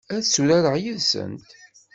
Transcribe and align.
Ad 0.15 0.21
turareḍ 0.23 0.75
yid-sent? 0.83 1.47